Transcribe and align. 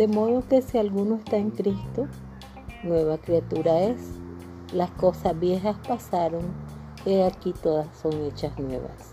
De 0.00 0.08
modo 0.08 0.42
que 0.48 0.62
si 0.62 0.78
alguno 0.78 1.16
está 1.16 1.36
en 1.36 1.50
Cristo, 1.50 2.08
nueva 2.84 3.18
criatura 3.18 3.82
es. 3.82 3.98
Las 4.72 4.90
cosas 4.92 5.38
viejas 5.38 5.76
pasaron, 5.86 6.40
y 7.04 7.20
aquí 7.20 7.52
todas 7.52 7.86
son 7.98 8.14
hechas 8.24 8.58
nuevas. 8.58 9.12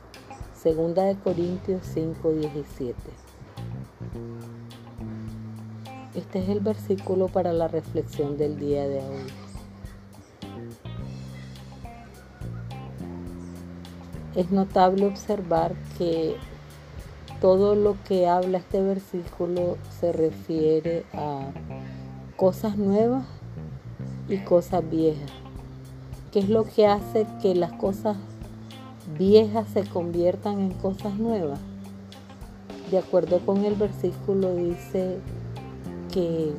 Segunda 0.55 1.03
de 1.03 1.17
Corintios 1.17 1.81
5, 1.93 2.31
17. 2.31 2.95
Este 6.15 6.39
es 6.39 6.47
el 6.47 6.61
versículo 6.61 7.27
para 7.27 7.51
la 7.51 7.67
reflexión 7.67 8.37
del 8.37 8.57
día 8.57 8.87
de 8.87 8.99
hoy. 8.99 9.27
Es 14.37 14.51
notable 14.51 15.05
observar 15.05 15.75
que 15.97 16.37
todo 17.41 17.75
lo 17.75 17.95
que 18.07 18.27
habla 18.27 18.57
este 18.57 18.81
versículo 18.81 19.77
se 19.99 20.11
refiere 20.11 21.05
a 21.13 21.51
cosas 22.35 22.77
nuevas 22.77 23.25
y 24.27 24.37
cosas 24.39 24.89
viejas. 24.89 25.31
¿Qué 26.31 26.39
es 26.39 26.49
lo 26.49 26.65
que 26.65 26.87
hace 26.87 27.25
que 27.41 27.55
las 27.55 27.71
cosas 27.73 28.17
viejas 29.17 29.67
se 29.73 29.83
conviertan 29.85 30.59
en 30.59 30.71
cosas 30.71 31.15
nuevas? 31.15 31.59
De 32.91 32.97
acuerdo 32.97 33.39
con 33.45 33.65
el 33.65 33.75
versículo 33.75 34.55
dice 34.55 35.17
que 36.11 36.53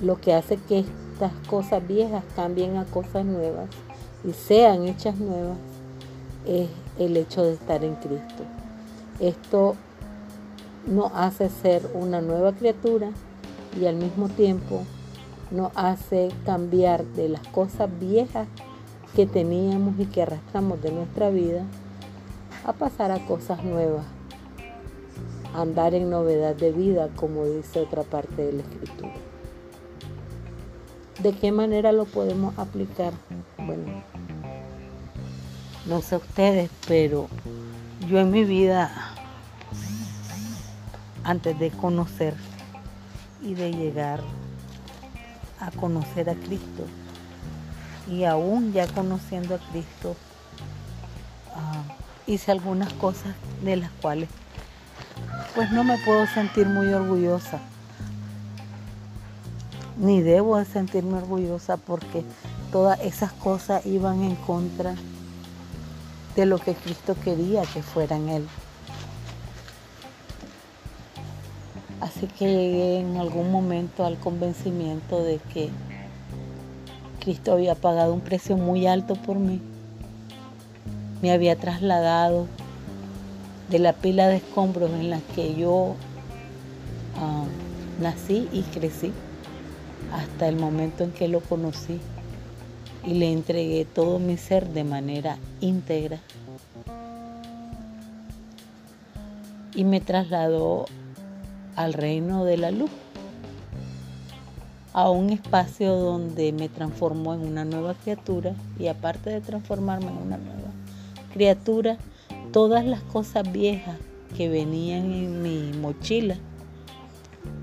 lo 0.00 0.20
que 0.20 0.34
hace 0.34 0.56
que 0.56 0.80
estas 1.12 1.32
cosas 1.48 1.86
viejas 1.86 2.24
cambien 2.36 2.76
a 2.76 2.84
cosas 2.84 3.24
nuevas 3.24 3.68
y 4.24 4.32
sean 4.32 4.86
hechas 4.86 5.16
nuevas 5.16 5.58
es 6.46 6.68
el 6.98 7.16
hecho 7.16 7.42
de 7.42 7.54
estar 7.54 7.84
en 7.84 7.94
Cristo. 7.96 8.44
Esto 9.20 9.76
nos 10.86 11.12
hace 11.14 11.48
ser 11.48 11.88
una 11.94 12.20
nueva 12.20 12.52
criatura 12.52 13.10
y 13.80 13.86
al 13.86 13.96
mismo 13.96 14.28
tiempo 14.28 14.84
nos 15.50 15.70
hace 15.74 16.30
cambiar 16.44 17.04
de 17.04 17.28
las 17.28 17.46
cosas 17.48 17.88
viejas 18.00 18.48
que 19.14 19.26
teníamos 19.26 19.98
y 19.98 20.06
que 20.06 20.22
arrastramos 20.22 20.82
de 20.82 20.92
nuestra 20.92 21.30
vida 21.30 21.64
a 22.64 22.72
pasar 22.72 23.10
a 23.10 23.24
cosas 23.26 23.62
nuevas, 23.62 24.06
andar 25.54 25.94
en 25.94 26.10
novedad 26.10 26.54
de 26.54 26.72
vida, 26.72 27.08
como 27.16 27.44
dice 27.44 27.80
otra 27.80 28.02
parte 28.02 28.42
de 28.42 28.52
la 28.52 28.62
escritura. 28.62 29.12
¿De 31.22 31.32
qué 31.32 31.52
manera 31.52 31.92
lo 31.92 32.04
podemos 32.06 32.58
aplicar? 32.58 33.12
Bueno, 33.58 34.02
no 35.86 36.00
sé 36.00 36.16
ustedes, 36.16 36.70
pero 36.88 37.28
yo 38.08 38.18
en 38.18 38.30
mi 38.30 38.44
vida 38.44 39.11
antes 41.24 41.58
de 41.58 41.70
conocer 41.70 42.34
y 43.42 43.54
de 43.54 43.72
llegar 43.72 44.20
a 45.60 45.70
conocer 45.70 46.30
a 46.30 46.34
Cristo. 46.34 46.86
Y 48.08 48.24
aún 48.24 48.72
ya 48.72 48.86
conociendo 48.88 49.54
a 49.54 49.58
Cristo, 49.70 50.16
ah, 51.54 51.82
hice 52.26 52.50
algunas 52.50 52.92
cosas 52.94 53.34
de 53.62 53.76
las 53.76 53.90
cuales 54.02 54.28
pues 55.54 55.70
no 55.70 55.84
me 55.84 55.98
puedo 55.98 56.26
sentir 56.26 56.66
muy 56.66 56.92
orgullosa. 56.92 57.60
Ni 59.98 60.22
debo 60.22 60.56
de 60.56 60.64
sentirme 60.64 61.18
orgullosa 61.18 61.76
porque 61.76 62.24
todas 62.72 62.98
esas 63.00 63.32
cosas 63.32 63.84
iban 63.84 64.22
en 64.22 64.34
contra 64.36 64.94
de 66.34 66.46
lo 66.46 66.58
que 66.58 66.74
Cristo 66.74 67.14
quería 67.22 67.62
que 67.62 67.82
fuera 67.82 68.16
en 68.16 68.28
Él. 68.30 68.48
Así 72.02 72.26
que 72.26 72.46
llegué 72.46 72.98
en 72.98 73.16
algún 73.16 73.52
momento 73.52 74.04
al 74.04 74.18
convencimiento 74.18 75.22
de 75.22 75.38
que 75.38 75.70
Cristo 77.20 77.52
había 77.52 77.76
pagado 77.76 78.12
un 78.12 78.20
precio 78.20 78.56
muy 78.56 78.88
alto 78.88 79.14
por 79.14 79.36
mí. 79.38 79.60
Me 81.22 81.30
había 81.30 81.54
trasladado 81.54 82.48
de 83.70 83.78
la 83.78 83.92
pila 83.92 84.26
de 84.26 84.38
escombros 84.38 84.90
en 84.90 85.10
la 85.10 85.20
que 85.36 85.54
yo 85.54 85.94
ah, 87.20 87.44
nací 88.00 88.48
y 88.52 88.62
crecí 88.62 89.12
hasta 90.12 90.48
el 90.48 90.56
momento 90.56 91.04
en 91.04 91.12
que 91.12 91.28
lo 91.28 91.38
conocí 91.38 92.00
y 93.06 93.14
le 93.14 93.30
entregué 93.30 93.84
todo 93.84 94.18
mi 94.18 94.36
ser 94.38 94.68
de 94.70 94.82
manera 94.82 95.38
íntegra. 95.60 96.18
Y 99.76 99.84
me 99.84 100.00
trasladó 100.00 100.86
al 101.76 101.92
reino 101.92 102.44
de 102.44 102.56
la 102.56 102.70
luz, 102.70 102.90
a 104.92 105.10
un 105.10 105.30
espacio 105.30 105.94
donde 105.94 106.52
me 106.52 106.68
transformó 106.68 107.34
en 107.34 107.46
una 107.46 107.64
nueva 107.64 107.94
criatura 107.94 108.54
y 108.78 108.88
aparte 108.88 109.30
de 109.30 109.40
transformarme 109.40 110.08
en 110.08 110.18
una 110.18 110.36
nueva 110.36 110.70
criatura, 111.32 111.96
todas 112.52 112.84
las 112.84 113.02
cosas 113.02 113.50
viejas 113.50 113.96
que 114.36 114.48
venían 114.48 115.12
en 115.12 115.42
mi 115.42 115.72
mochila 115.78 116.36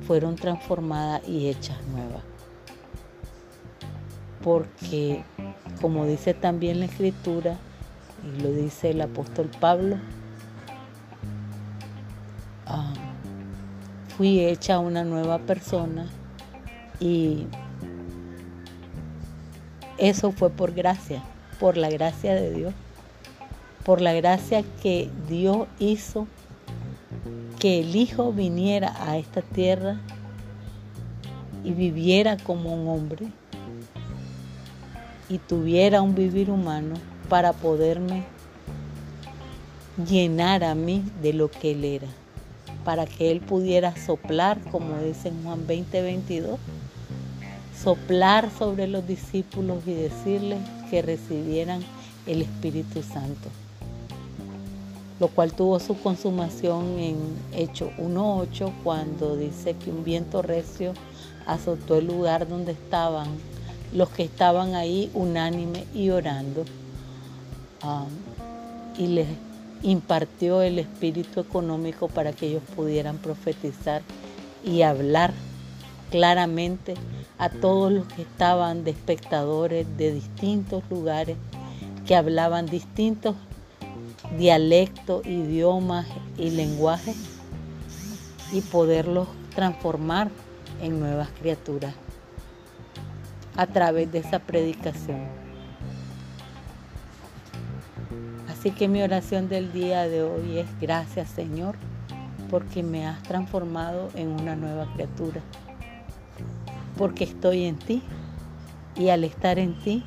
fueron 0.08 0.36
transformadas 0.36 1.28
y 1.28 1.50
hechas 1.50 1.78
nuevas. 1.92 2.24
Porque, 4.44 5.24
como 5.82 6.06
dice 6.06 6.34
también 6.34 6.80
la 6.80 6.86
escritura, 6.86 7.58
y 8.24 8.42
lo 8.42 8.50
dice 8.52 8.92
el 8.92 9.02
apóstol 9.02 9.50
Pablo, 9.60 9.98
fui 14.20 14.42
hecha 14.42 14.80
una 14.80 15.06
nueva 15.06 15.40
persona 15.40 16.06
y 17.00 17.46
eso 19.98 20.34
fue 20.34 20.50
por 20.50 20.74
gracia, 20.74 21.24
por 21.58 21.78
la 21.78 21.90
gracia 21.90 22.36
de 22.36 22.54
Dios, 22.54 22.74
por 23.86 24.02
la 24.02 24.12
gracia 24.12 24.66
que 24.84 25.10
Dios 25.30 25.68
hizo 25.80 26.28
que 27.60 27.80
el 27.80 27.96
Hijo 27.96 28.34
viniera 28.34 28.94
a 29.08 29.18
esta 29.18 29.42
tierra 29.42 30.02
y 31.64 31.72
viviera 31.72 32.36
como 32.36 32.74
un 32.74 32.90
hombre 32.90 33.28
y 35.30 35.38
tuviera 35.38 36.02
un 36.02 36.14
vivir 36.14 36.52
humano 36.52 36.96
para 37.30 37.54
poderme 37.54 38.26
llenar 40.10 40.66
a 40.66 40.76
mí 40.76 41.06
de 41.22 41.32
lo 41.32 41.50
que 41.50 41.72
Él 41.72 41.86
era 41.86 42.08
para 42.84 43.06
que 43.06 43.32
Él 43.32 43.42
pudiera 43.42 43.96
soplar, 43.96 44.60
como 44.72 44.98
dice 45.00 45.30
en 45.30 45.44
Juan 45.44 45.66
20, 45.68 46.02
22, 46.02 46.60
soplar 47.82 48.50
sobre 48.58 48.88
los 48.88 49.06
discípulos 49.08 49.80
y 49.86 49.94
decirles 49.94 50.60
que 50.90 51.02
recibieran 51.02 51.82
el 52.28 52.42
Espíritu 52.42 53.02
Santo, 53.02 53.50
lo 55.20 55.28
cual 55.30 55.54
tuvo 55.54 55.80
su 55.80 56.00
consumación 56.00 57.00
en 57.00 57.18
Hecho 57.54 57.92
1.8, 57.98 58.72
cuando 58.84 59.36
dice 59.36 59.76
que 59.76 59.92
un 59.92 60.04
viento 60.04 60.42
recio 60.42 60.94
azotó 61.46 61.96
el 61.98 62.08
lugar 62.08 62.48
donde 62.48 62.74
estaban 62.74 63.28
los 63.94 64.10
que 64.10 64.24
estaban 64.24 64.76
ahí 64.76 65.10
unánime 65.14 65.86
y 65.94 66.10
orando. 66.10 66.66
Ah, 67.82 68.06
y 68.98 69.08
les 69.08 69.28
impartió 69.82 70.62
el 70.62 70.80
espíritu 70.80 71.40
económico 71.40 72.08
para 72.08 72.34
que 72.34 72.48
ellos 72.48 72.64
pudieran 72.76 73.18
profetizar 73.18 74.02
y 74.64 74.82
hablar 74.82 75.34
claramente 76.12 76.96
a 77.38 77.50
todos 77.50 77.92
los 77.92 78.06
que 78.08 78.24
estaban 78.24 78.84
de 78.84 78.92
espectadores 78.92 79.86
de 79.98 80.12
distintos 80.12 80.84
lugares, 80.90 81.38
que 82.06 82.16
hablaban 82.16 82.66
distintos 82.66 83.36
dialectos, 84.38 85.26
idiomas 85.26 86.08
y 86.38 86.50
lenguajes 86.50 87.16
y 88.52 88.62
poderlos 88.62 89.28
transformar 89.56 90.30
en 90.82 91.00
nuevas 91.00 91.30
criaturas 91.40 91.94
a 93.56 93.68
través 93.68 94.12
de 94.12 94.20
esa 94.20 94.40
predicación. 94.40 95.39
Así 98.60 98.72
que 98.72 98.90
mi 98.90 99.02
oración 99.02 99.48
del 99.48 99.72
día 99.72 100.10
de 100.10 100.22
hoy 100.22 100.58
es 100.58 100.68
gracias 100.82 101.30
Señor 101.30 101.78
porque 102.50 102.84
me 102.84 103.08
has 103.08 103.24
transformado 103.24 104.10
en 104.16 104.28
una 104.28 104.58
nueva 104.58 104.86
criatura. 104.94 105.40
Porque 106.98 107.24
estoy 107.24 107.64
en 107.64 107.78
ti 107.78 108.04
y 108.98 109.12
al 109.12 109.24
estar 109.24 109.60
en 109.60 109.80
ti, 109.80 110.04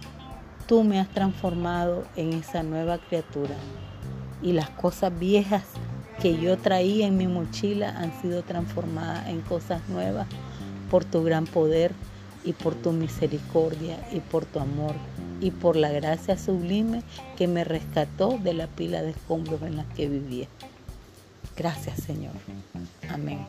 tú 0.67 0.85
me 0.85 1.01
has 1.01 1.09
transformado 1.09 2.05
en 2.15 2.35
esa 2.35 2.63
nueva 2.63 2.99
criatura. 2.99 3.55
Y 4.43 4.53
las 4.53 4.69
cosas 4.69 5.19
viejas 5.19 5.65
que 6.21 6.39
yo 6.39 6.59
traía 6.59 7.07
en 7.07 7.17
mi 7.17 7.29
mochila 7.29 7.89
han 7.99 8.13
sido 8.21 8.43
transformadas 8.43 9.29
en 9.29 9.41
cosas 9.41 9.81
nuevas 9.89 10.27
por 10.91 11.07
tu 11.07 11.25
gran 11.25 11.47
poder 11.47 11.93
y 12.45 12.53
por 12.53 12.75
tu 12.75 12.93
misericordia 12.93 13.97
y 14.13 14.21
por 14.21 14.45
tu 14.45 14.61
amor 14.61 14.95
y 15.43 15.51
por 15.51 15.77
la 15.77 15.91
gracia 15.91 16.39
sublime 16.39 17.03
que 17.37 17.49
me 17.49 17.65
rescató 17.65 18.39
de 18.39 18.55
la 18.55 18.69
pila 18.69 19.03
de 19.03 19.11
escombros 19.11 19.61
en 19.63 19.77
la 19.77 19.85
que 19.97 20.09
vivía. 20.09 20.47
Gracias 21.57 22.01
Señor. 22.01 22.33
Amén. 23.11 23.41